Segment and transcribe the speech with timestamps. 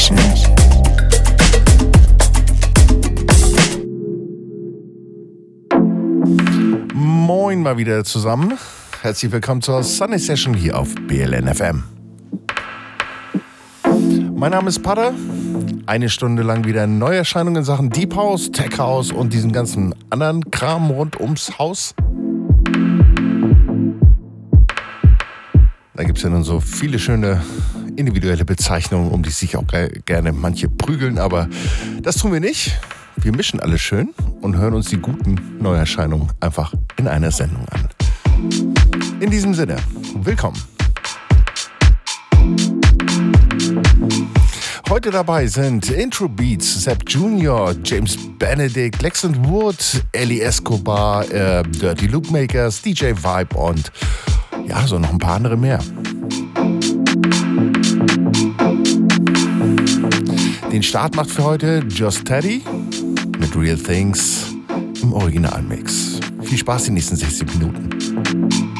[0.00, 0.16] Session.
[6.94, 8.58] Moin mal wieder zusammen.
[9.02, 11.82] Herzlich willkommen zur Sunny Session hier auf BLN FM.
[14.34, 15.12] Mein Name ist Pader.
[15.84, 20.50] Eine Stunde lang wieder Neuerscheinungen in Sachen Deep House, Tech House und diesen ganzen anderen
[20.50, 21.94] Kram rund ums Haus.
[25.94, 27.42] Da gibt es ja nun so viele schöne
[28.00, 29.64] individuelle Bezeichnungen, um die sich auch
[30.06, 31.48] gerne manche prügeln, aber
[32.02, 32.80] das tun wir nicht.
[33.16, 37.88] Wir mischen alles schön und hören uns die guten Neuerscheinungen einfach in einer Sendung an.
[39.20, 39.76] In diesem Sinne,
[40.14, 40.58] willkommen.
[44.88, 49.76] Heute dabei sind Intro Beats, Sepp Junior, James Benedict, Lex Wood,
[50.12, 53.92] Ellie Escobar, äh, Dirty Loopmakers, DJ Vibe und
[54.66, 55.80] ja, so noch ein paar andere mehr.
[60.72, 62.62] Den Start macht für heute Just Teddy
[63.40, 64.54] mit Real Things
[65.02, 66.20] im Originalmix.
[66.42, 68.79] Viel Spaß die nächsten 60 Minuten.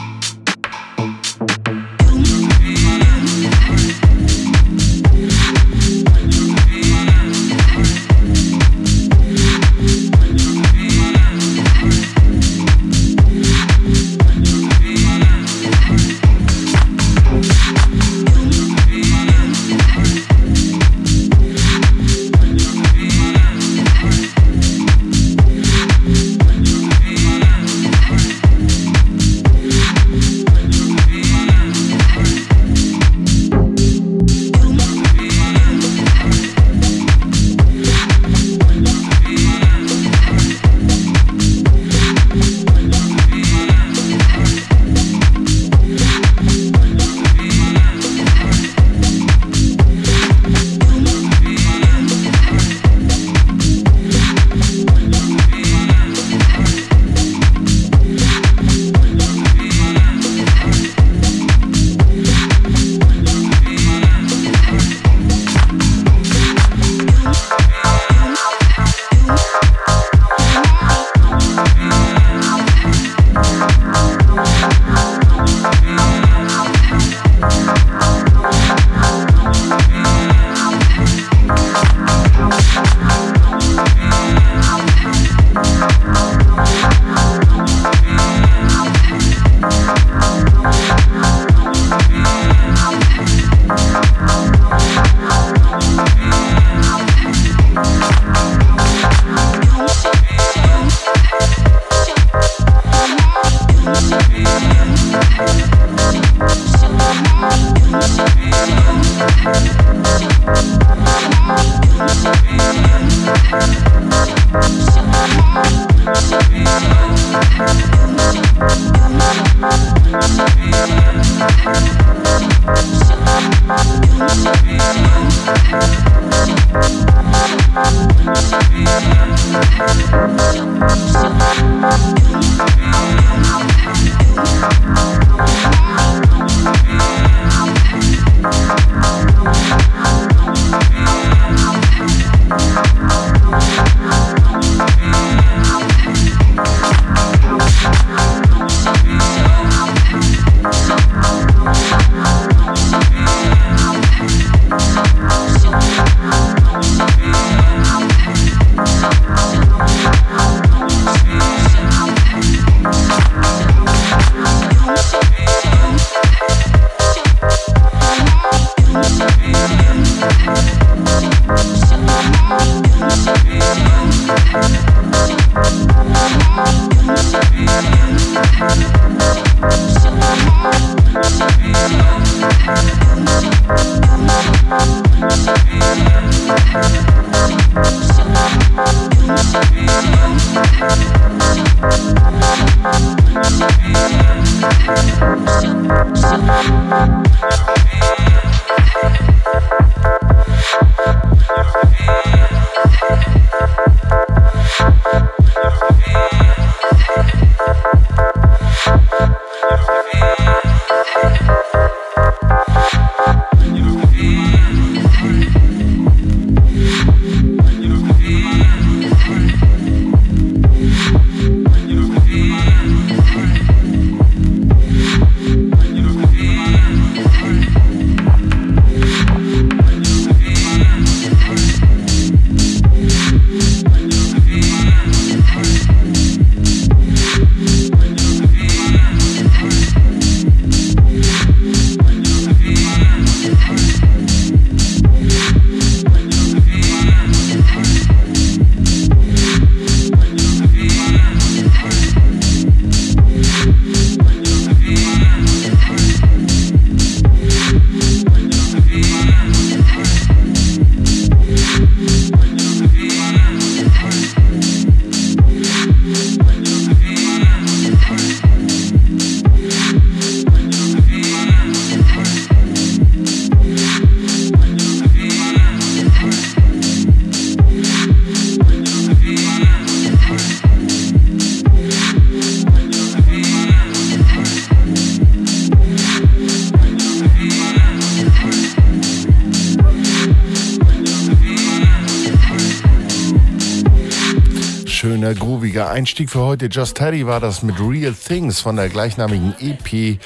[295.30, 296.66] Schöner, grooviger Einstieg für heute.
[296.66, 300.18] Just Teddy war das mit Real Things von der gleichnamigen EP,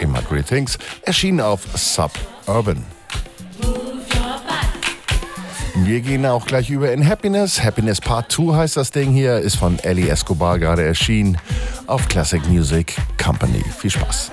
[0.00, 2.84] immer Real Things, erschienen auf Suburban.
[5.84, 7.62] Wir gehen auch gleich über in Happiness.
[7.62, 11.38] Happiness Part 2 heißt das Ding hier, ist von Ellie Escobar gerade erschienen
[11.86, 13.64] auf Classic Music Company.
[13.78, 14.30] Viel Spaß.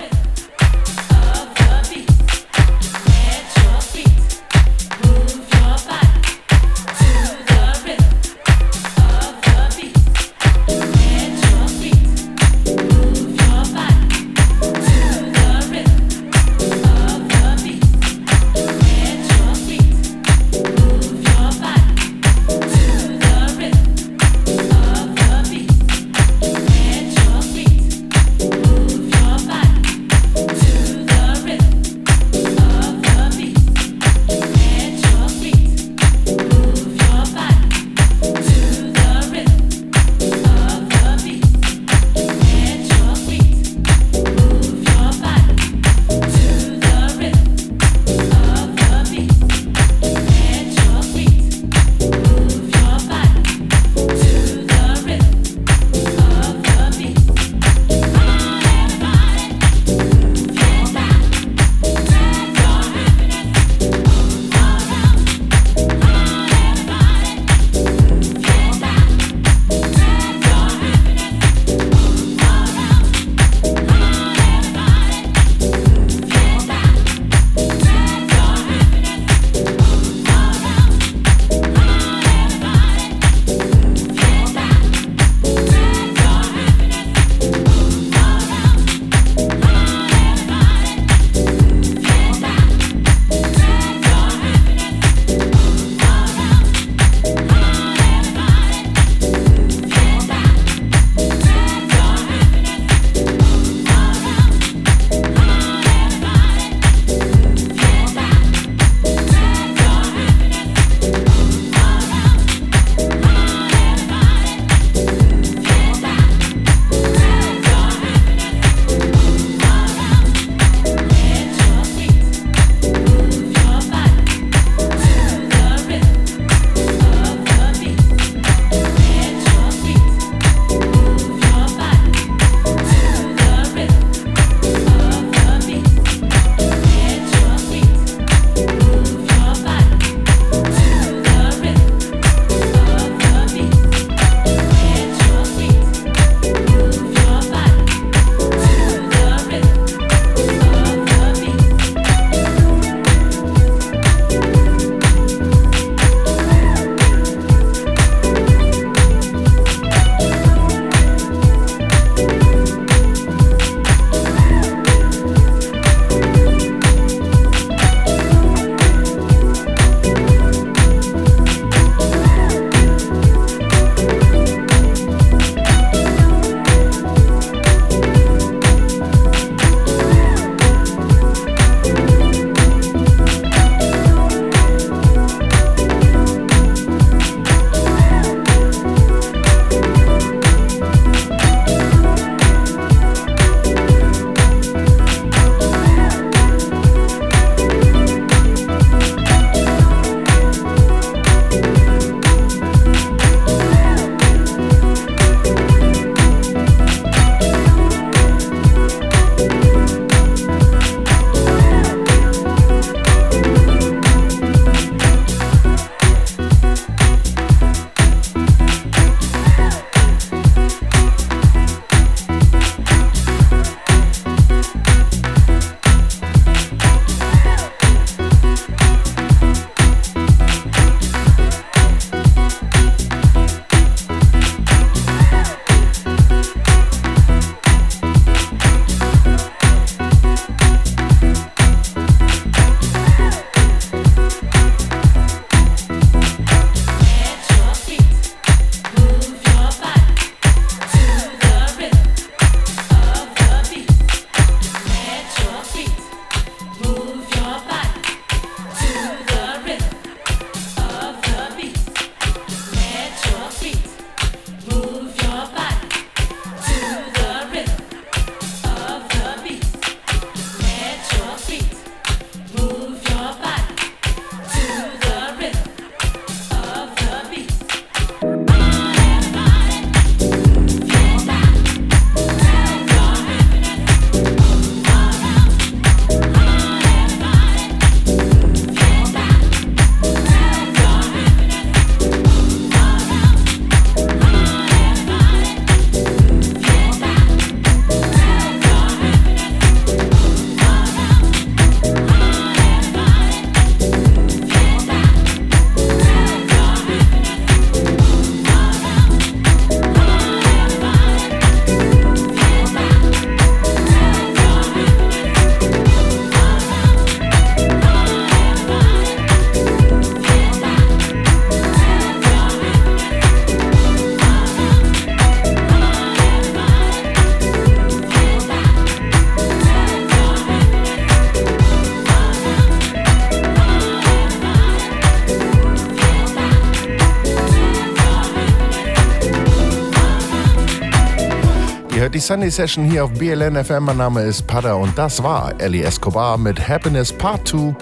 [342.29, 343.85] Sunday Session hier auf BLN FM.
[343.85, 347.75] Mein Name ist Pada und das war Ellie Escobar mit Happiness Part 2,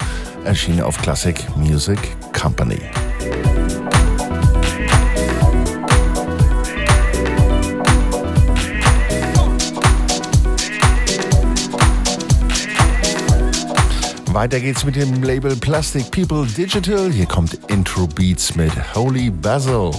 [0.46, 2.00] erschienen auf Classic Music
[2.32, 2.80] Company.
[14.28, 17.12] Weiter geht's mit dem Label Plastic People Digital.
[17.12, 19.92] Hier kommt Intro Beats mit Holy Basil.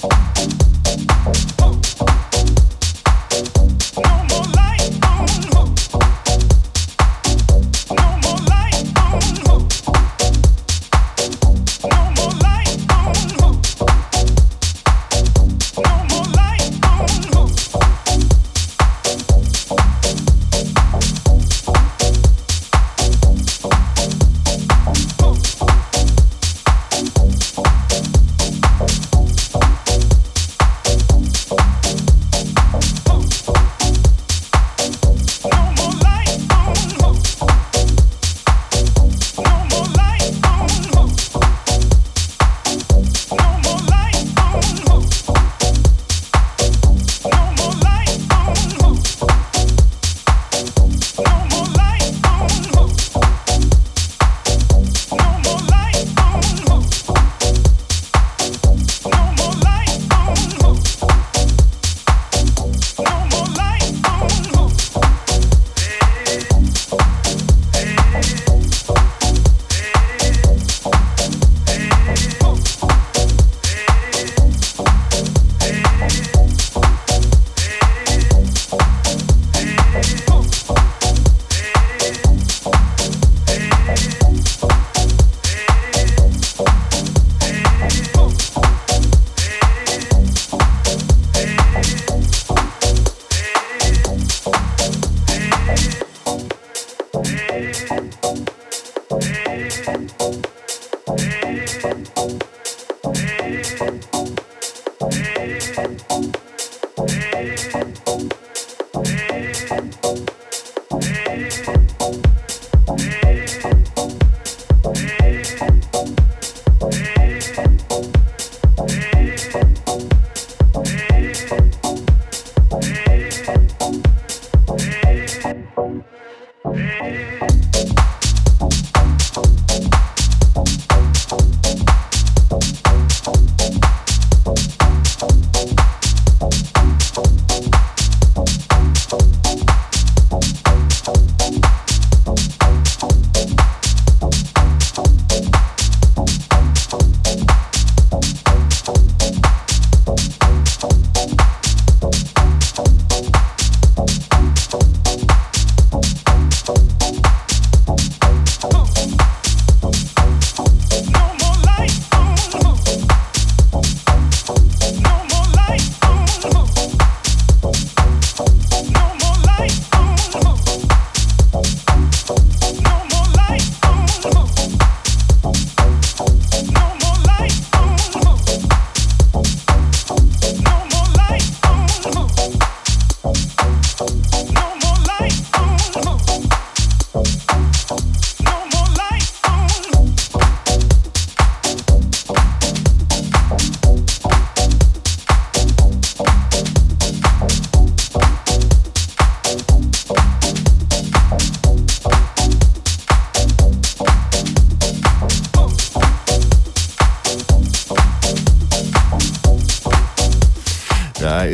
[0.00, 0.57] Oh, oh.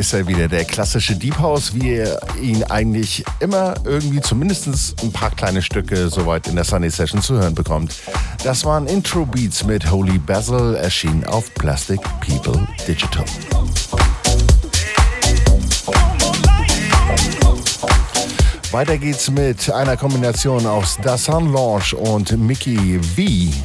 [0.04, 5.10] Ist er wieder, der klassische Deep House, wie ihr ihn eigentlich immer irgendwie zumindest ein
[5.10, 7.94] paar kleine Stücke soweit in der Sunny Session zu hören bekommt.
[8.42, 13.24] Das waren Intro Beats mit Holy Basil, erschienen auf Plastic People Digital.
[18.70, 23.56] Weiter geht's mit einer Kombination aus Dassan Launch und Mickey V.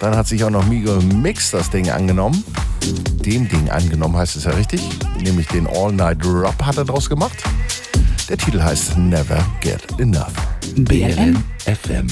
[0.00, 2.44] Dann hat sich auch noch Migo Mix das Ding angenommen.
[3.24, 4.80] Dem Ding angenommen heißt es ja richtig.
[5.20, 7.36] Nämlich den All Night Rub hat er draus gemacht.
[8.28, 10.32] Der Titel heißt Never Get Enough.
[10.76, 12.06] BLN FM.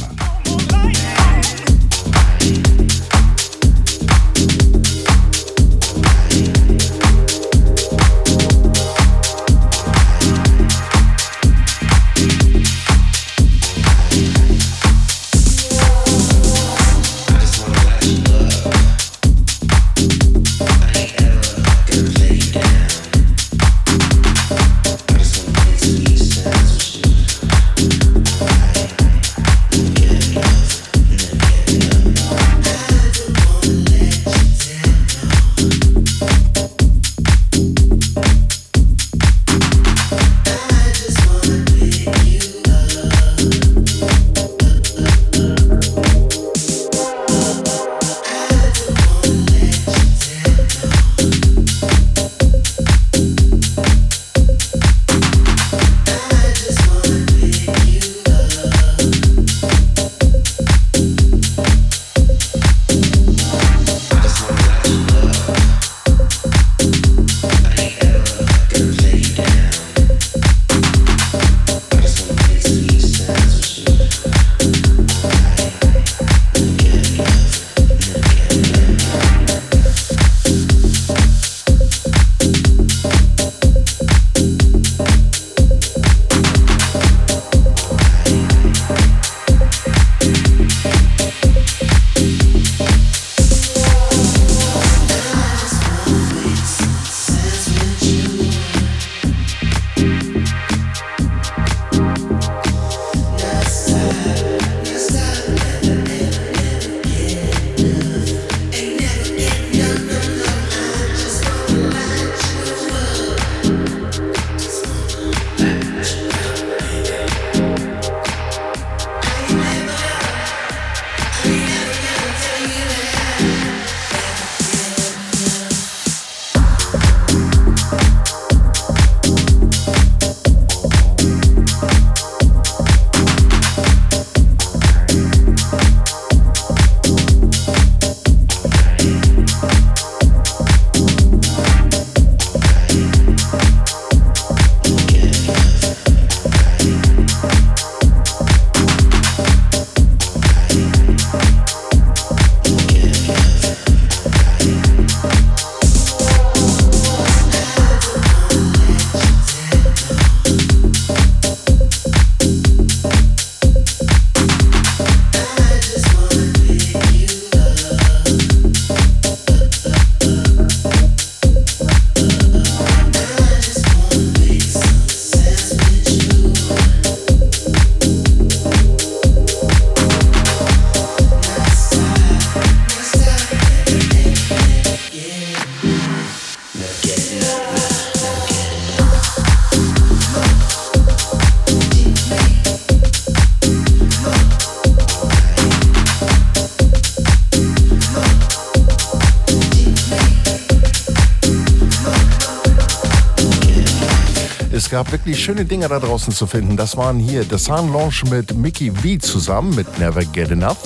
[205.48, 206.76] Schöne Dinge da draußen zu finden.
[206.76, 210.76] Das waren hier The Sun Launch mit Mickey V zusammen mit Never Get Enough.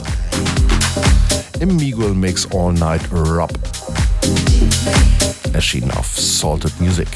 [1.58, 3.50] Im Miguel Mix All Night Rub.
[5.52, 7.08] Erschienen auf Salted Music.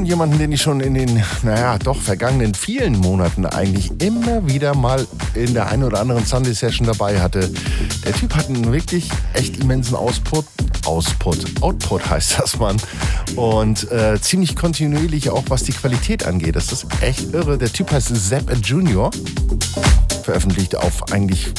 [0.00, 4.74] Kommt jemanden, den ich schon in den, naja, doch vergangenen vielen Monaten eigentlich immer wieder
[4.74, 7.50] mal in der einen oder anderen Sunday Session dabei hatte.
[8.06, 10.46] Der Typ hat einen wirklich echt immensen Ausput.
[10.86, 12.78] Ausput, Output heißt das, Mann.
[13.36, 16.56] Und äh, ziemlich kontinuierlich auch, was die Qualität angeht.
[16.56, 17.58] Das ist echt irre.
[17.58, 19.10] Der Typ heißt Zapp Junior
[20.22, 21.52] veröffentlicht auf eigentlich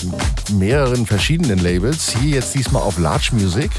[0.54, 2.16] mehreren verschiedenen Labels.
[2.20, 3.70] Hier jetzt diesmal auf Large Music.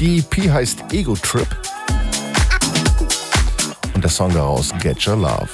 [0.00, 1.48] Die EP heißt Ego Trip.
[3.94, 5.48] Und der Song daraus Get Your Love.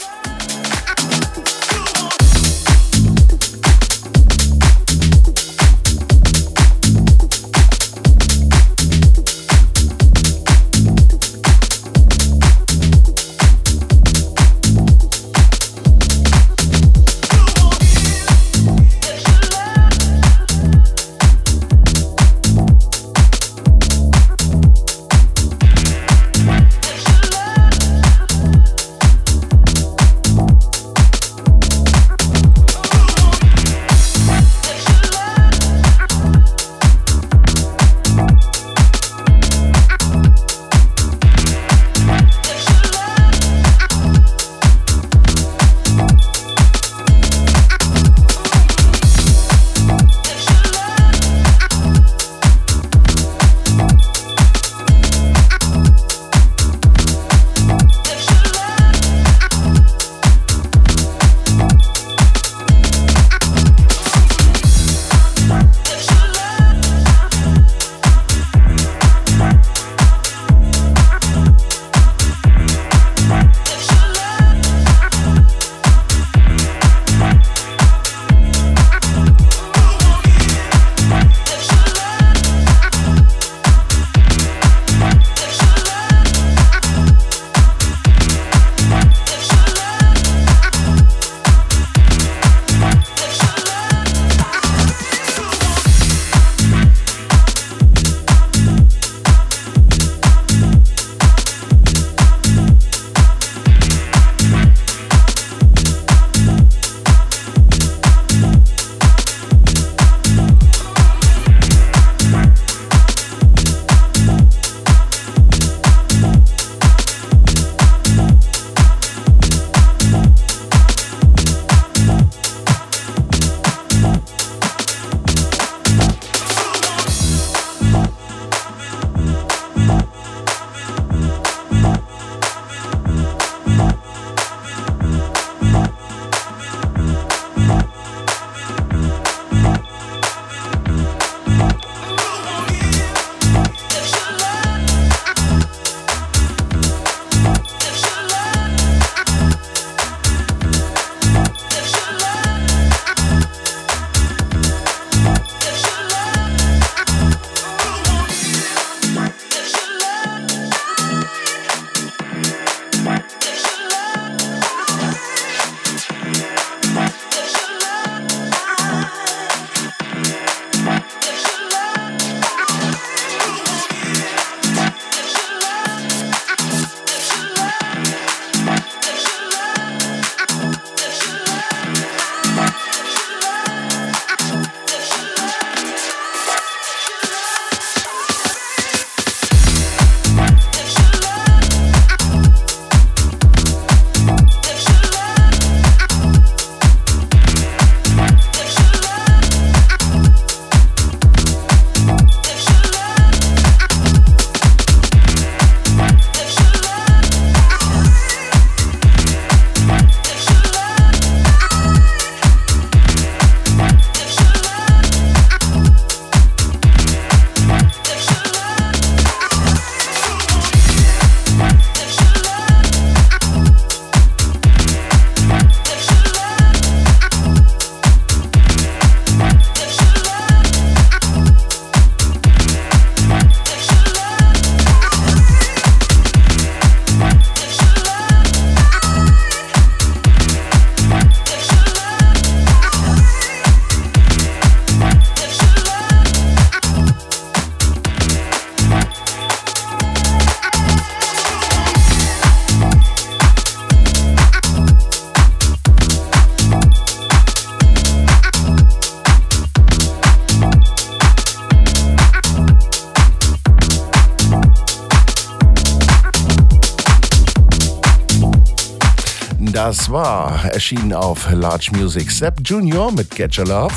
[270.69, 273.95] Erschienen auf Large Music Sepp Junior mit Get Your Love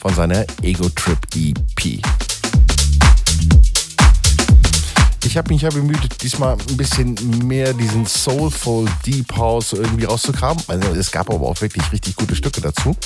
[0.00, 2.00] von seiner Ego Trip EP.
[5.24, 7.14] Ich habe mich ja bemüht, diesmal ein bisschen
[7.46, 10.62] mehr diesen Soulful Deep House irgendwie rauszukramen.
[10.68, 12.96] Also es gab aber auch wirklich richtig gute Stücke dazu.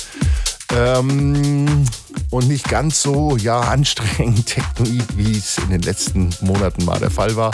[0.73, 1.85] Ähm,
[2.29, 7.11] und nicht ganz so ja, anstrengend technoid, wie es in den letzten Monaten mal der
[7.11, 7.51] Fall war.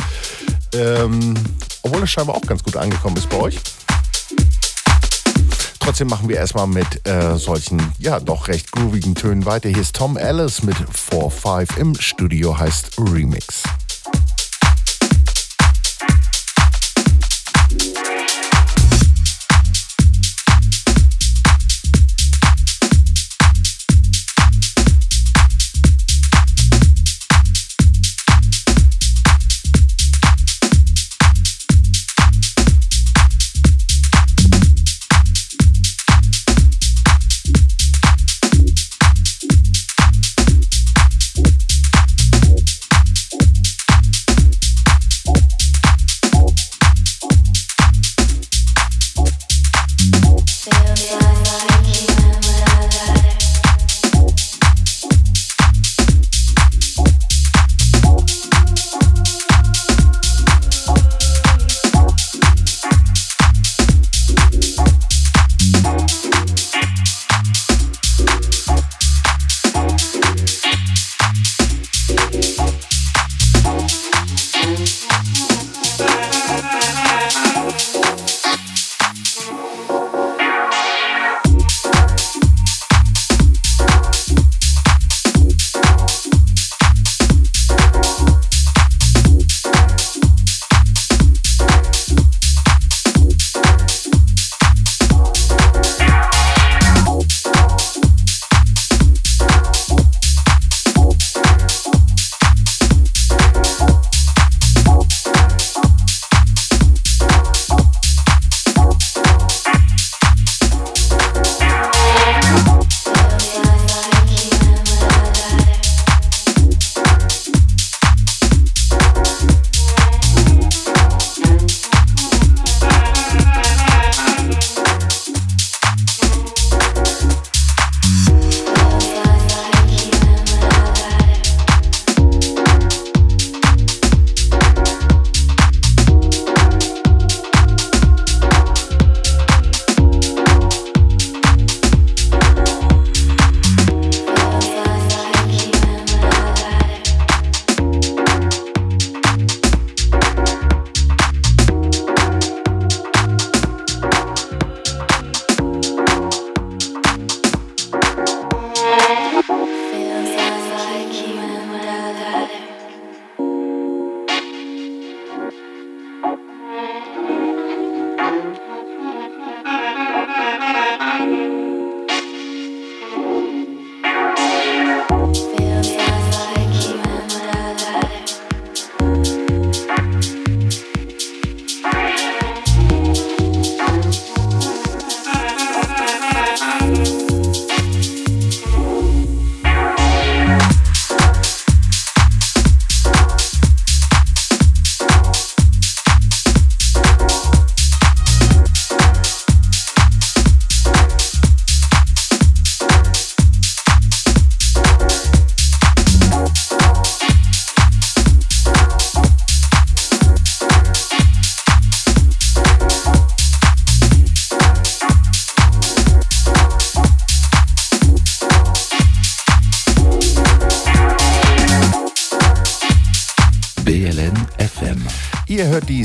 [0.74, 1.34] Ähm,
[1.82, 3.60] obwohl es scheinbar auch ganz gut angekommen ist bei euch.
[5.88, 9.70] Trotzdem machen wir erstmal mit äh, solchen, ja, doch recht groovigen Tönen weiter.
[9.70, 13.64] Hier ist Tom Ellis mit 4-5 im Studio, heißt Remix.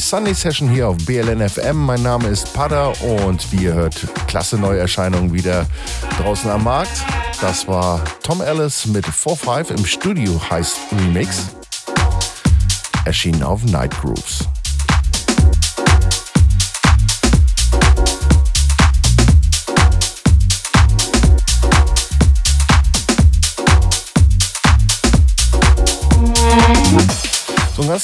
[0.02, 1.76] Sunday Session hier auf BLN FM.
[1.76, 5.66] Mein Name ist Pada und wie ihr hört, klasse Neuerscheinungen wieder
[6.18, 7.04] draußen am Markt.
[7.40, 11.46] Das war Tom Ellis mit 4-5 im Studio heißt Remix.
[13.04, 14.41] Erschienen auf Night Grooves.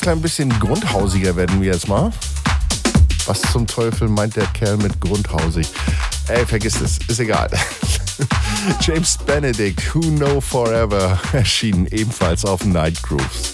[0.09, 2.11] Klein bisschen grundhausiger werden wir jetzt mal.
[3.27, 5.69] Was zum Teufel meint der Kerl mit grundhausig?
[6.29, 7.51] Ey, vergiss es, ist egal.
[8.81, 13.48] James Benedict, Who Know Forever, erschien ebenfalls auf Night Grooves.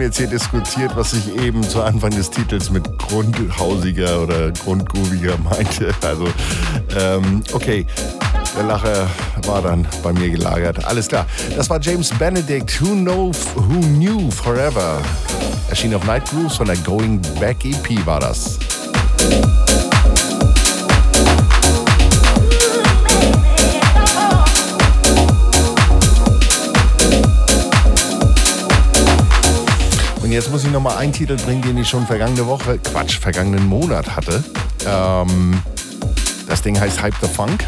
[0.00, 5.94] Hier diskutiert, was ich eben zu Anfang des Titels mit Grundhausiger oder Grundgubiger meinte.
[6.02, 6.26] Also,
[6.96, 7.86] ähm, okay.
[8.56, 9.06] Der Lacher
[9.46, 10.84] war dann bei mir gelagert.
[10.84, 11.26] Alles klar.
[11.56, 15.00] Das war James Benedict, Who, know, Who Knew Forever.
[15.68, 18.58] Erschien auf Night Grooves von der Going Back EP war das.
[30.30, 33.18] Und jetzt muss ich noch mal einen Titel bringen, den ich schon vergangene Woche, Quatsch,
[33.18, 34.44] vergangenen Monat hatte.
[34.86, 35.60] Ähm,
[36.46, 37.64] das Ding heißt Hype the Funk.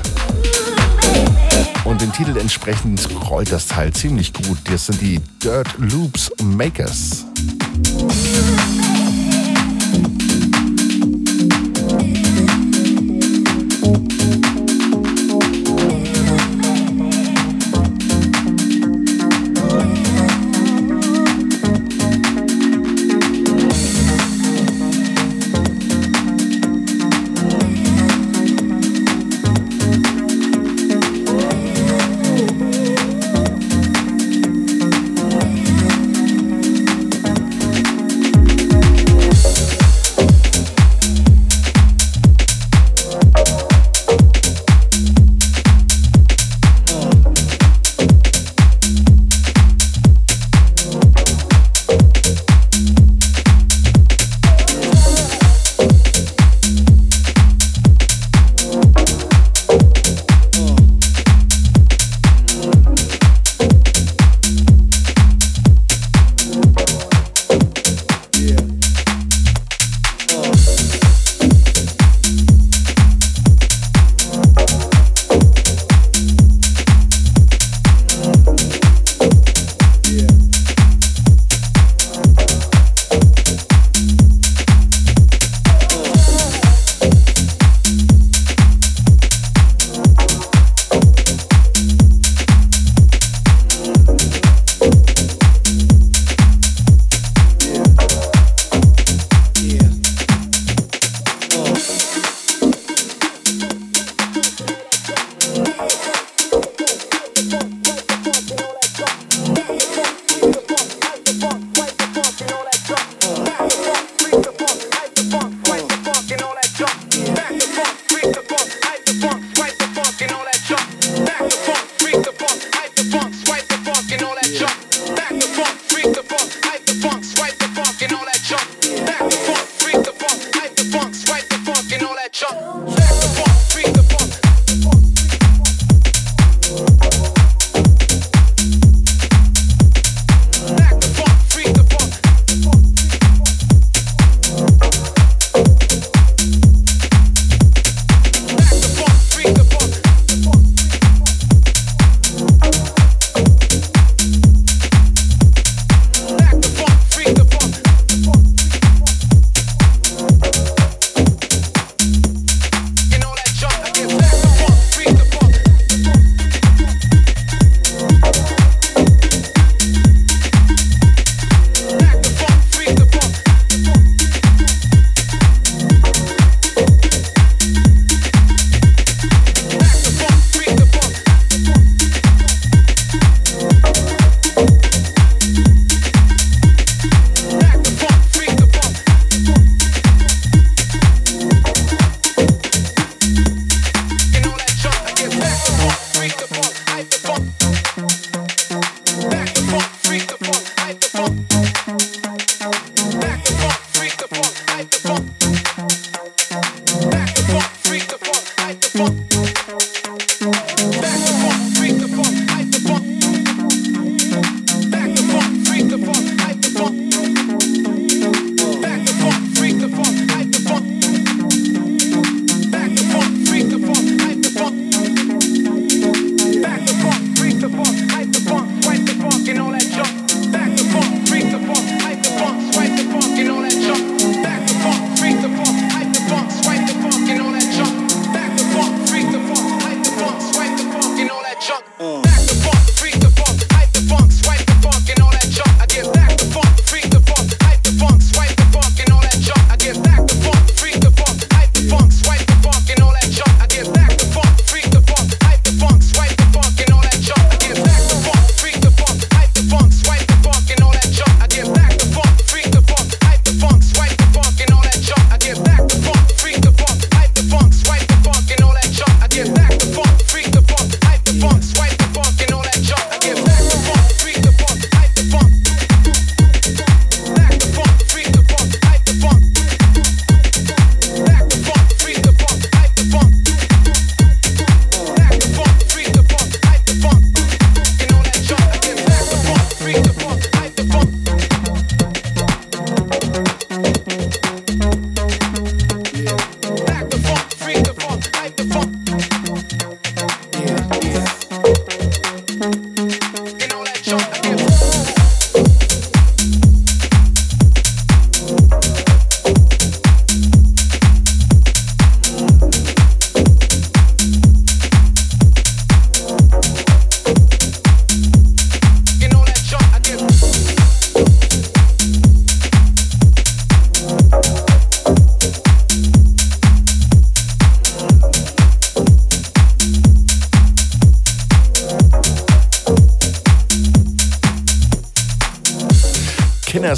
[1.82, 4.58] Und dem Titel entsprechend scrollt das Teil ziemlich gut.
[4.70, 7.24] Das sind die Dirt Loops Makers.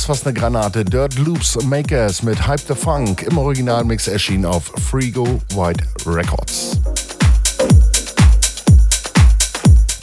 [0.04, 0.84] Ist fast eine Granate.
[0.84, 6.78] Dirt Loops Makers mit Hype the Funk im Originalmix erschienen auf Frigo White Records.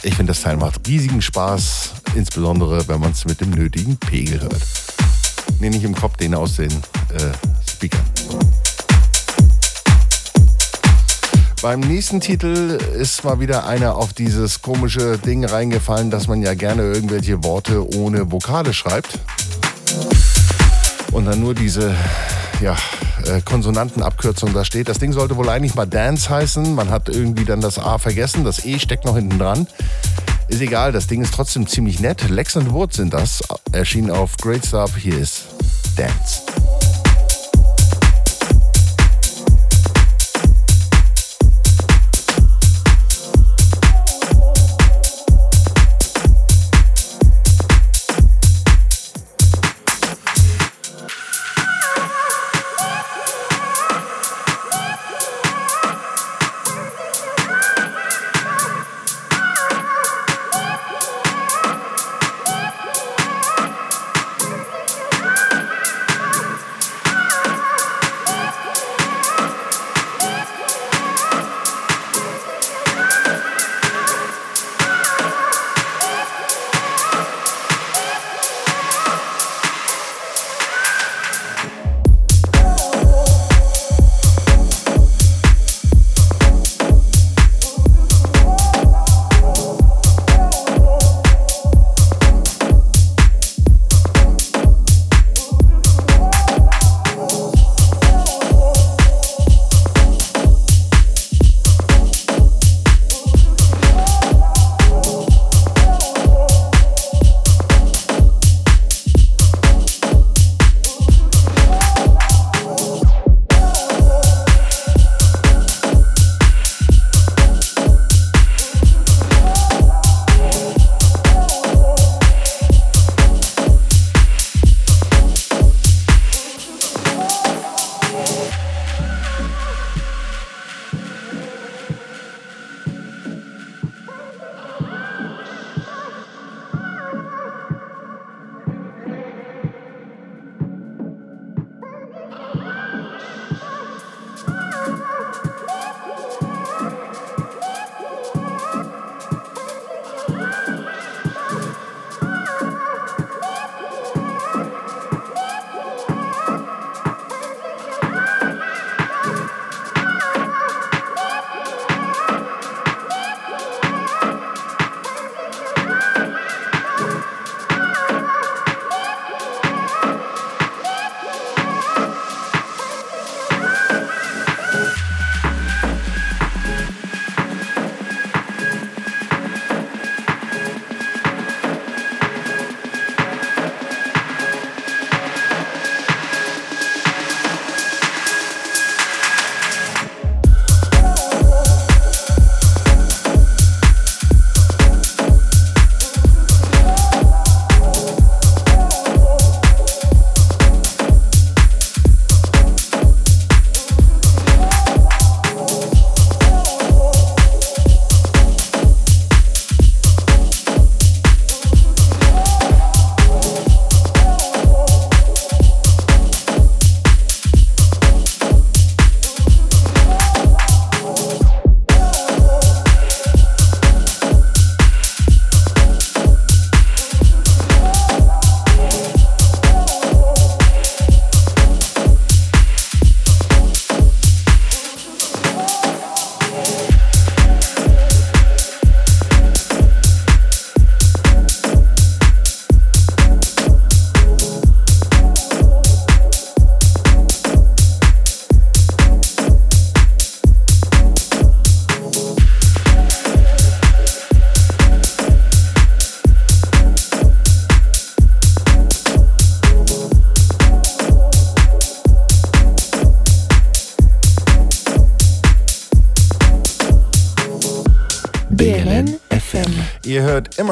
[0.02, 4.40] Ich finde, das Teil macht riesigen Spaß, insbesondere wenn man es mit dem nötigen Pegel
[4.40, 4.62] hört.
[5.60, 8.02] Nee, nicht im Kopf, den aus den äh, Speakern.
[11.62, 16.54] Beim nächsten Titel ist mal wieder einer auf dieses komische Ding reingefallen, dass man ja
[16.54, 19.20] gerne irgendwelche Worte ohne Vokale schreibt.
[21.12, 21.94] Und dann nur diese
[22.60, 22.76] ja,
[23.26, 24.88] äh, Konsonantenabkürzung da steht.
[24.88, 26.74] Das Ding sollte wohl eigentlich mal Dance heißen.
[26.74, 28.44] Man hat irgendwie dann das A vergessen.
[28.44, 29.66] Das E steckt noch hinten dran.
[30.48, 32.28] Ist egal, das Ding ist trotzdem ziemlich nett.
[32.28, 33.42] Lex und Wood sind das.
[33.72, 34.96] Erschienen auf Great Stuff.
[34.96, 35.44] Hier ist
[35.96, 36.42] Dance.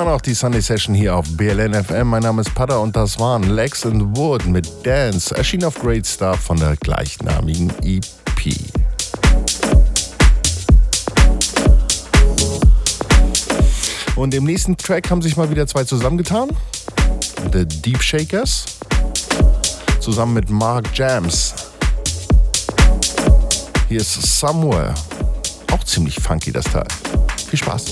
[0.01, 2.09] Immer noch die Sunday Session hier auf BLN FM.
[2.09, 6.07] Mein Name ist Pada und das waren Lex and Wood mit Dance, erschien auf Great
[6.07, 8.55] Star von der gleichnamigen EP.
[14.17, 16.49] Und im nächsten Track haben sich mal wieder zwei zusammengetan.
[17.53, 18.65] The Deep Shakers
[19.99, 21.55] zusammen mit Mark Jams.
[23.89, 24.95] Hier ist Somewhere.
[25.73, 26.87] Auch ziemlich funky das Teil.
[27.49, 27.85] Viel Spaß.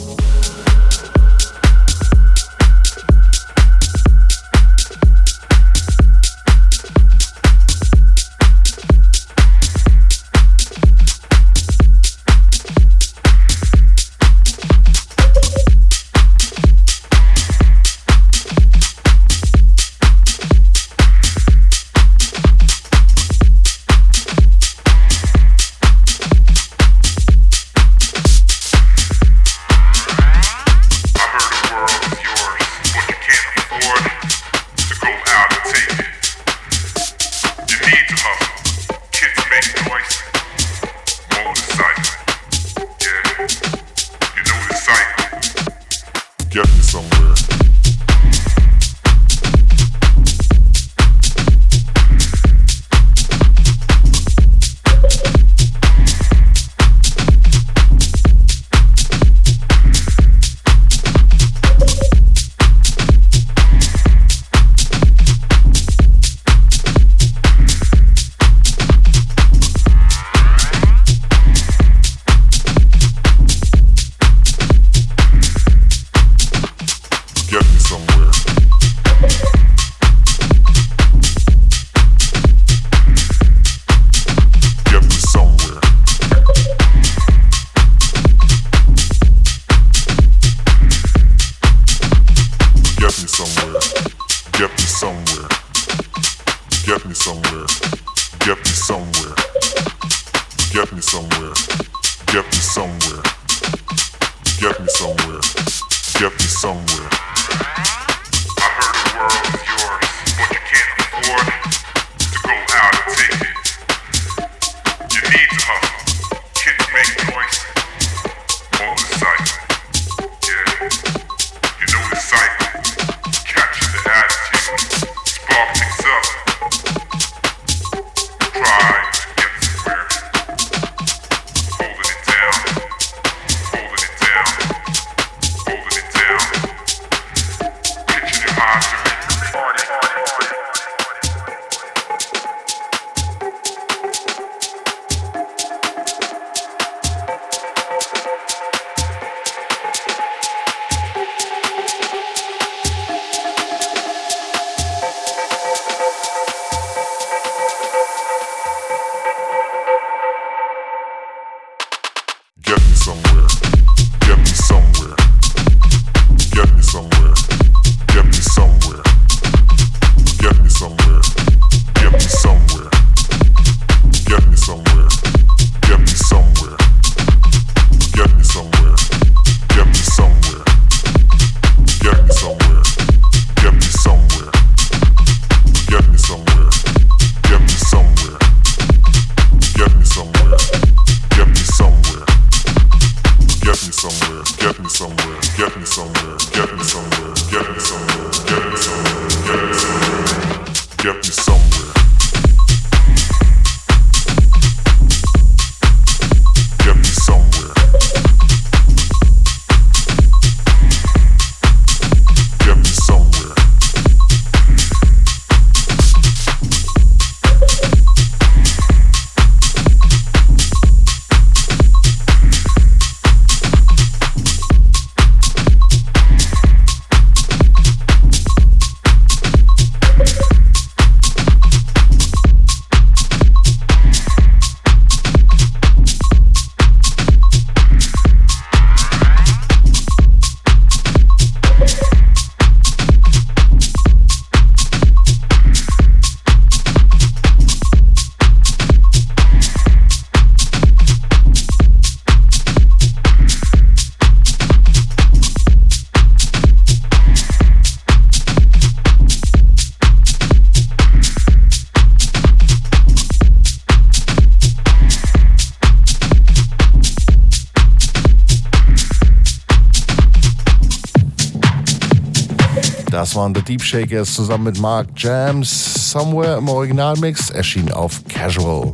[273.39, 276.11] Waren The Deep Shakers zusammen mit Mark Jams.
[276.11, 278.93] Somewhere im Originalmix erschien auf Casual.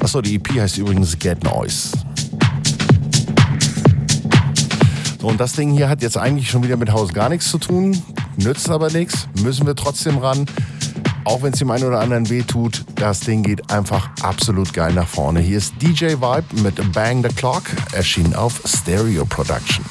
[0.00, 1.90] Achso, die EP heißt übrigens Get Noise.
[5.20, 7.58] So, und das Ding hier hat jetzt eigentlich schon wieder mit Haus gar nichts zu
[7.58, 8.02] tun.
[8.38, 9.28] Nützt aber nichts.
[9.42, 10.46] Müssen wir trotzdem ran.
[11.26, 14.94] auch wenn es dem einen oder anderen weh tut, das Ding geht einfach absolut geil
[14.94, 15.40] nach vorne.
[15.40, 19.84] Hier ist DJ Vibe mit Bang the Clock, erschienen auf Stereo Production.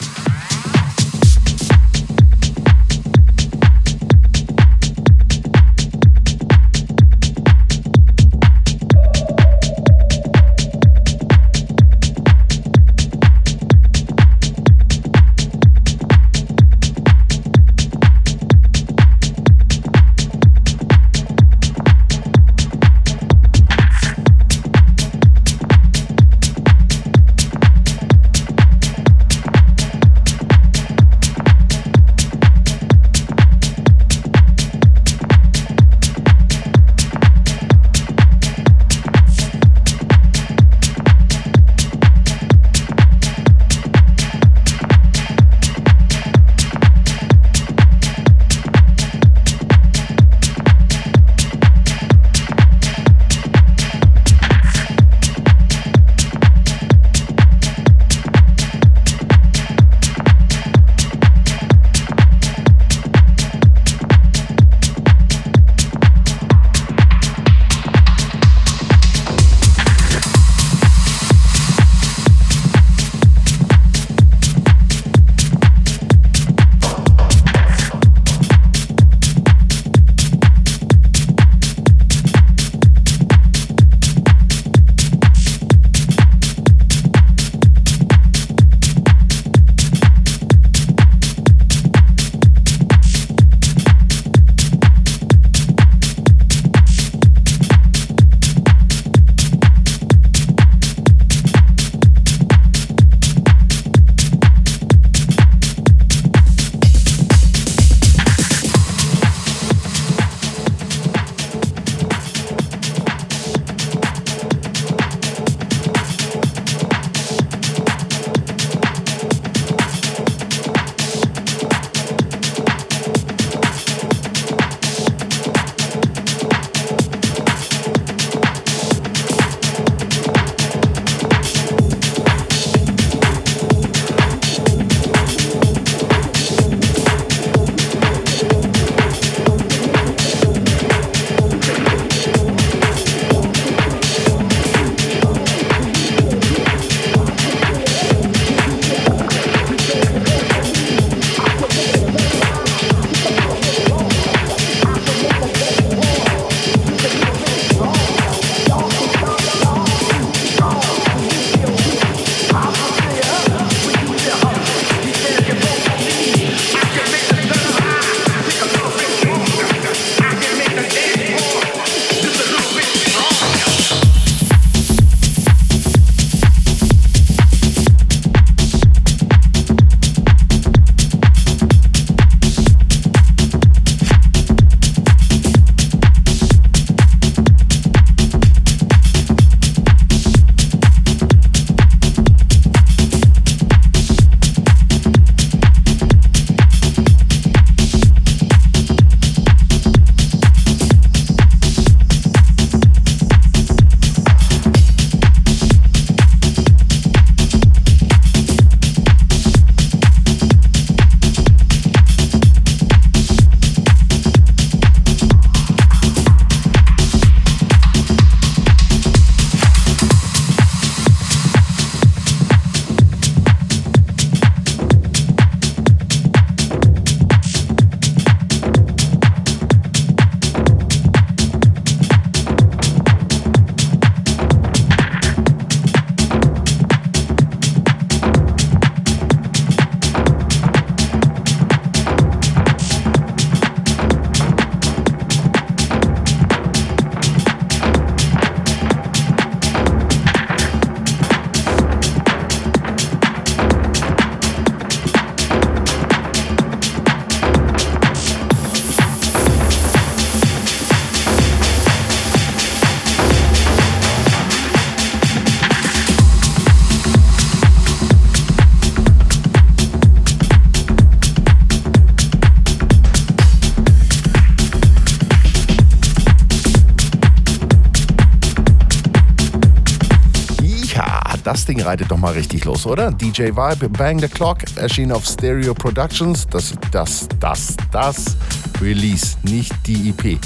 [281.86, 283.11] Reitet doch mal richtig los, oder?
[283.11, 286.47] DJ Vibe, Bang the Clock, erschien auf Stereo Productions.
[286.47, 288.38] Das, das, das, das
[288.81, 290.39] Release, nicht die EP.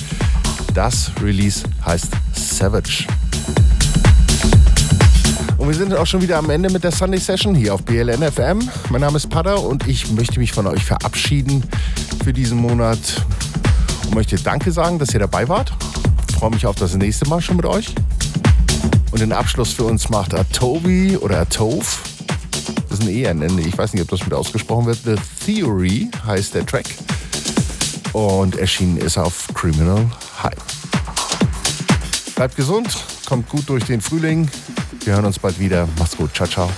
[0.74, 3.06] Das Release heißt Savage.
[5.58, 8.32] Und wir sind auch schon wieder am Ende mit der Sunday Session hier auf BLN
[8.32, 8.70] FM.
[8.90, 11.64] Mein Name ist Pada und ich möchte mich von euch verabschieden
[12.24, 13.00] für diesen Monat
[14.06, 15.74] und möchte Danke sagen, dass ihr dabei wart.
[16.30, 17.94] Ich freue mich auf das nächste Mal schon mit euch.
[19.18, 21.88] Und den Abschluss für uns macht Atobi oder Atove.
[22.88, 23.48] Das ist ein E-Ende.
[23.62, 25.00] Ich weiß nicht, ob das wieder ausgesprochen wird.
[25.06, 26.86] The Theory heißt der Track.
[28.14, 30.06] Und erschienen ist auf Criminal
[30.44, 30.62] Hype.
[32.36, 32.96] Bleibt gesund,
[33.26, 34.52] kommt gut durch den Frühling.
[35.04, 35.88] Wir hören uns bald wieder.
[35.98, 36.36] Macht's gut.
[36.36, 36.70] Ciao, ciao.